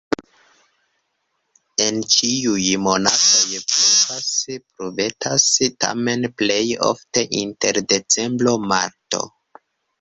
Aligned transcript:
En 1.85 1.99
ĉiuj 2.13 2.63
monatoj 2.85 3.59
pluvas-pluvetas, 3.73 5.47
tamen 5.85 6.27
plej 6.43 6.61
ofte 6.91 7.29
inter 7.45 7.85
decembro-marto. 7.97 9.27